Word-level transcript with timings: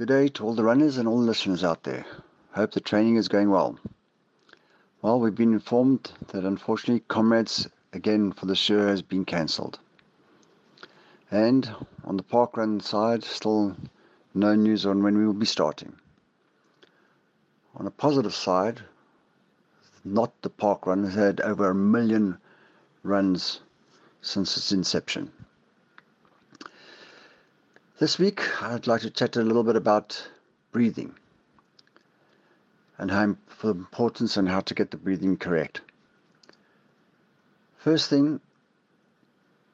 Good 0.00 0.08
day 0.08 0.28
to 0.28 0.46
all 0.46 0.54
the 0.54 0.64
runners 0.64 0.96
and 0.96 1.06
all 1.06 1.20
the 1.20 1.26
listeners 1.26 1.62
out 1.62 1.82
there. 1.82 2.06
Hope 2.52 2.72
the 2.72 2.80
training 2.80 3.16
is 3.16 3.28
going 3.28 3.50
well. 3.50 3.78
Well, 5.02 5.20
we've 5.20 5.34
been 5.34 5.52
informed 5.52 6.10
that 6.28 6.46
unfortunately 6.46 7.04
Comrades 7.06 7.68
again 7.92 8.32
for 8.32 8.46
this 8.46 8.70
year 8.70 8.88
has 8.88 9.02
been 9.02 9.26
cancelled. 9.26 9.78
And 11.30 11.70
on 12.04 12.16
the 12.16 12.22
parkrun 12.22 12.80
side, 12.80 13.24
still 13.24 13.76
no 14.32 14.54
news 14.54 14.86
on 14.86 15.02
when 15.02 15.18
we 15.18 15.26
will 15.26 15.34
be 15.34 15.44
starting. 15.44 15.94
On 17.76 17.86
a 17.86 17.90
positive 17.90 18.34
side, 18.34 18.80
not 20.02 20.32
the 20.40 20.48
parkrun 20.48 21.04
has 21.04 21.14
had 21.14 21.42
over 21.42 21.68
a 21.68 21.74
million 21.74 22.38
runs 23.02 23.60
since 24.22 24.56
its 24.56 24.72
inception. 24.72 25.30
This 28.00 28.18
week, 28.18 28.62
I'd 28.62 28.86
like 28.86 29.02
to 29.02 29.10
chat 29.10 29.36
a 29.36 29.42
little 29.42 29.62
bit 29.62 29.76
about 29.76 30.26
breathing 30.72 31.14
and 32.96 33.10
how 33.10 33.36
the 33.60 33.68
importance 33.68 34.38
and 34.38 34.48
how 34.48 34.60
to 34.60 34.72
get 34.72 34.90
the 34.90 34.96
breathing 34.96 35.36
correct. 35.36 35.82
First 37.76 38.08
thing 38.08 38.40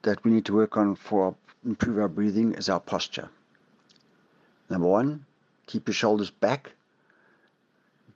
that 0.02 0.24
we 0.24 0.32
need 0.32 0.44
to 0.46 0.54
work 0.54 0.76
on 0.76 0.96
for 0.96 1.36
improve 1.64 2.00
our 2.00 2.08
breathing 2.08 2.54
is 2.54 2.68
our 2.68 2.80
posture. 2.80 3.28
Number 4.68 4.88
one, 4.88 5.24
keep 5.68 5.86
your 5.86 5.94
shoulders 5.94 6.30
back, 6.30 6.72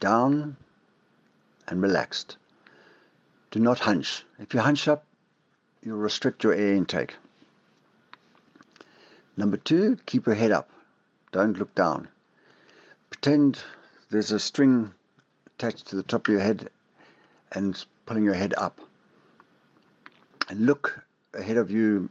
down, 0.01 0.57
and 1.69 1.81
relaxed. 1.81 2.37
Do 3.53 3.61
not 3.61 3.79
hunch. 3.79 4.25
If 4.41 4.55
you 4.55 4.59
hunch 4.59 4.89
up, 4.89 5.05
you'll 5.85 5.99
restrict 5.99 6.43
your 6.43 6.55
air 6.55 6.75
intake. 6.75 7.15
Number 9.37 9.57
two, 9.57 9.97
keep 10.07 10.27
your 10.27 10.35
head 10.35 10.51
up. 10.51 10.69
Don't 11.33 11.59
look 11.59 11.75
down. 11.75 12.09
Pretend 13.11 13.59
there's 14.11 14.33
a 14.33 14.39
string 14.39 14.93
attached 15.47 15.87
to 15.89 15.97
the 15.97 16.03
top 16.03 16.27
of 16.27 16.33
your 16.33 16.43
head 16.43 16.69
and 17.53 17.85
pulling 18.07 18.25
your 18.25 18.35
head 18.35 18.55
up. 18.57 18.81
And 20.49 20.67
look 20.67 21.05
ahead 21.33 21.57
of 21.57 21.71
you 21.71 22.09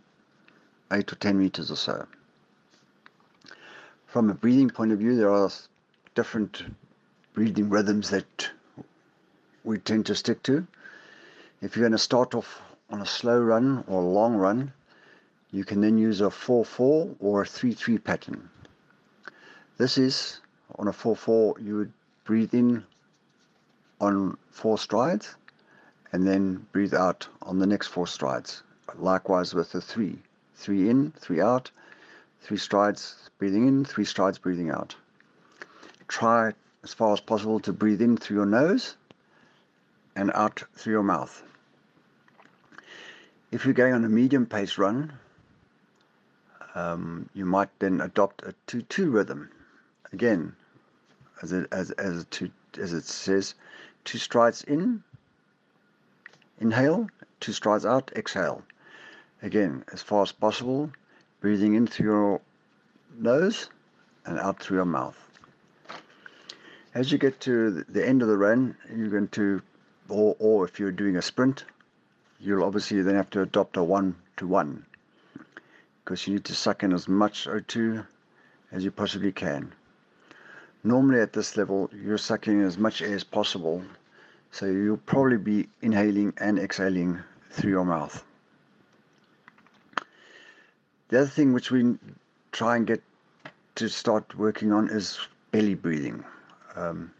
8 0.92 1.12
or 1.12 1.16
10 1.16 1.38
meters 1.38 1.70
or 1.70 1.76
so. 1.76 2.08
From 4.08 4.30
a 4.30 4.34
breathing 4.34 4.70
point 4.70 4.92
of 4.92 5.00
view, 5.00 5.16
there 5.16 5.30
are 5.30 5.52
different 6.16 6.64
breathing 7.34 7.70
rhythms 7.70 8.10
that 8.10 8.50
we 9.64 9.78
tend 9.78 10.06
to 10.08 10.16
stick 10.16 10.42
to. 10.44 10.66
If 11.62 11.76
you're 11.76 11.84
going 11.84 11.92
to 11.92 11.98
start 11.98 12.34
off 12.34 12.62
on 12.90 13.02
a 13.02 13.06
slow 13.06 13.40
run 13.40 13.84
or 13.88 14.02
a 14.02 14.06
long 14.06 14.36
run, 14.36 14.74
you 15.52 15.64
can 15.64 15.82
then 15.82 15.98
use 15.98 16.22
a 16.22 16.26
4-4 16.26 17.16
or 17.20 17.42
a 17.42 17.46
3-3 17.46 18.04
pattern. 18.04 18.50
This 19.78 19.98
is, 19.98 20.42
on 20.78 20.88
a 20.88 20.92
4-4, 20.92 21.66
you 21.66 21.78
would 21.78 21.94
breathe 22.26 22.54
in 22.54 22.84
on 24.00 24.38
four 24.52 24.78
strides 24.78 25.36
and 26.12 26.28
then 26.28 26.66
breathe 26.72 26.94
out 26.94 27.28
on 27.42 27.60
the 27.60 27.66
next 27.66 27.88
four 27.88 28.08
strides. 28.08 28.64
Likewise 28.98 29.54
with 29.54 29.72
the 29.72 29.82
3. 29.82 30.18
3 30.56 30.90
in, 30.90 31.12
3 31.20 31.42
out, 31.42 31.72
3 32.42 32.58
strides 32.58 33.30
breathing 33.38 33.68
in, 33.68 33.86
3 33.86 34.06
strides 34.06 34.38
breathing 34.38 34.70
out. 34.70 34.96
Try 36.08 36.54
as 36.84 36.94
far 36.94 37.14
as 37.14 37.20
possible 37.20 37.60
to 37.62 37.74
breathe 37.74 38.02
in 38.02 38.18
through 38.18 38.38
your 38.38 38.46
nose 38.46 38.96
and 40.16 40.32
out 40.34 40.64
through 40.76 40.94
your 40.94 41.04
mouth. 41.04 41.44
If 43.52 43.66
you're 43.66 43.74
going 43.74 43.94
on 43.94 44.06
a 44.06 44.10
medium 44.10 44.46
pace 44.46 44.78
run, 44.78 45.14
um, 46.80 47.30
you 47.34 47.46
might 47.46 47.70
then 47.80 48.00
adopt 48.00 48.44
a 48.44 48.56
2-2 48.68 49.12
rhythm. 49.14 49.50
Again, 50.14 50.56
as 51.42 51.52
it, 51.52 51.68
as, 51.72 51.92
as, 51.92 52.26
two, 52.30 52.52
as 52.80 52.94
it 52.94 53.04
says, 53.04 53.54
two 54.06 54.18
strides 54.18 54.64
in, 54.64 55.04
inhale, 56.60 57.10
two 57.40 57.52
strides 57.52 57.86
out, 57.86 58.12
exhale. 58.16 58.64
Again, 59.42 59.84
as 59.92 60.02
far 60.02 60.24
as 60.24 60.32
possible, 60.32 60.90
breathing 61.42 61.76
in 61.76 61.86
through 61.86 62.06
your 62.06 62.42
nose 63.18 63.70
and 64.26 64.40
out 64.40 64.62
through 64.62 64.78
your 64.78 64.86
mouth. 64.86 65.18
As 66.94 67.12
you 67.12 67.18
get 67.18 67.40
to 67.42 67.84
the 67.90 68.08
end 68.08 68.22
of 68.22 68.28
the 68.28 68.38
run, 68.38 68.76
you're 68.96 69.10
going 69.10 69.28
to, 69.30 69.62
or, 70.08 70.36
or 70.40 70.66
if 70.66 70.80
you're 70.80 70.92
doing 70.92 71.18
a 71.18 71.22
sprint, 71.22 71.66
you'll 72.40 72.64
obviously 72.64 73.02
then 73.02 73.16
have 73.16 73.30
to 73.32 73.42
adopt 73.42 73.78
a 73.78 73.84
one 73.84 74.16
to 74.38 74.48
one 74.48 74.86
because 76.10 76.26
you 76.26 76.34
need 76.34 76.44
to 76.44 76.56
suck 76.56 76.82
in 76.82 76.92
as 76.92 77.08
much 77.08 77.46
O2 77.46 78.04
as 78.72 78.84
you 78.84 78.90
possibly 78.90 79.32
can. 79.32 79.72
Normally 80.84 81.22
at 81.22 81.34
this 81.34 81.56
level, 81.56 81.88
you're 81.94 82.18
sucking 82.18 82.64
as 82.64 82.80
much 82.80 83.04
air 83.04 83.14
as 83.14 83.24
possible, 83.24 83.84
so 84.50 84.66
you'll 84.66 84.98
probably 84.98 85.38
be 85.38 85.70
inhaling 85.84 86.34
and 86.38 86.58
exhaling 86.58 87.20
through 87.52 87.70
your 87.70 87.86
mouth. 87.86 88.24
The 91.10 91.20
other 91.20 91.28
thing 91.28 91.54
which 91.54 91.70
we 91.70 91.96
try 92.52 92.78
and 92.78 92.88
get 92.88 93.04
to 93.76 93.88
start 93.88 94.36
working 94.36 94.74
on 94.74 94.90
is 94.90 95.20
belly 95.52 95.76
breathing. 95.76 96.26
Um, 96.76 97.12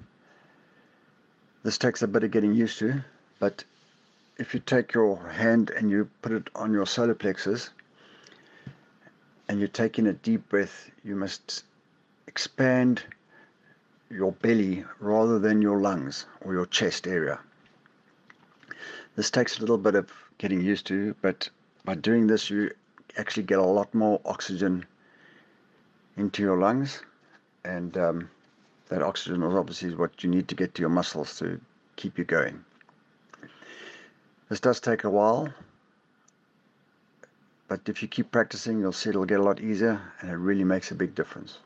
this 1.62 1.78
takes 1.78 2.02
a 2.02 2.08
bit 2.08 2.24
of 2.24 2.32
getting 2.32 2.56
used 2.56 2.80
to, 2.80 3.04
but 3.38 3.64
if 4.40 4.56
you 4.56 4.60
take 4.60 4.96
your 4.96 5.28
hand 5.28 5.70
and 5.70 5.92
you 5.92 6.10
put 6.24 6.32
it 6.32 6.50
on 6.56 6.74
your 6.74 6.88
solar 6.88 7.14
plexus 7.14 7.70
and 9.50 9.58
you're 9.58 9.68
taking 9.68 10.06
a 10.06 10.14
deep 10.14 10.48
breath, 10.48 10.92
you 11.04 11.16
must 11.16 11.64
expand 12.28 13.04
your 14.12 14.32
belly 14.32 14.86
rather 15.00 15.40
than 15.40 15.60
your 15.60 15.80
lungs 15.80 16.28
or 16.42 16.54
your 16.54 16.68
chest 16.68 17.08
area. 17.08 17.40
This 19.16 19.32
takes 19.32 19.58
a 19.58 19.62
little 19.62 19.80
bit 19.80 19.96
of 19.96 20.12
getting 20.38 20.62
used 20.62 20.86
to, 20.88 21.16
but 21.22 21.50
by 21.84 21.96
doing 21.96 22.28
this, 22.28 22.52
you 22.52 22.72
actually 23.18 23.44
get 23.44 23.58
a 23.58 23.64
lot 23.64 23.94
more 23.96 24.22
oxygen 24.24 24.86
into 26.16 26.44
your 26.44 26.60
lungs, 26.60 27.02
and 27.66 27.98
um, 27.98 28.30
that 28.90 29.02
oxygen 29.02 29.42
is 29.42 29.56
obviously 29.56 29.96
what 29.96 30.24
you 30.24 30.30
need 30.30 30.48
to 30.48 30.56
get 30.56 30.76
to 30.76 30.82
your 30.82 30.90
muscles 30.90 31.40
to 31.40 31.60
keep 31.96 32.20
you 32.20 32.24
going. 32.24 32.64
This 34.48 34.60
does 34.60 34.80
take 34.80 35.06
a 35.06 35.10
while, 35.10 35.52
but 37.70 37.88
if 37.88 38.02
you 38.02 38.08
keep 38.08 38.32
practicing, 38.32 38.80
you'll 38.80 38.92
see 38.92 39.12
it'll 39.12 39.26
get 39.26 39.40
a 39.40 39.44
lot 39.44 39.62
easier 39.62 40.02
and 40.20 40.30
it 40.30 40.36
really 40.36 40.64
makes 40.64 40.92
a 40.92 40.96
big 40.96 41.14
difference. 41.16 41.60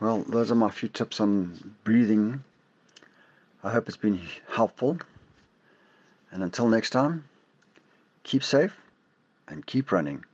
Well, 0.00 0.24
those 0.28 0.50
are 0.50 0.56
my 0.56 0.70
few 0.70 0.88
tips 0.88 1.20
on 1.20 1.76
breathing. 1.84 2.42
I 3.62 3.70
hope 3.70 3.86
it's 3.86 3.96
been 3.96 4.20
helpful. 4.48 4.98
And 6.32 6.42
until 6.42 6.68
next 6.68 6.90
time, 6.90 7.24
keep 8.24 8.42
safe 8.42 8.76
and 9.46 9.64
keep 9.64 9.92
running. 9.92 10.24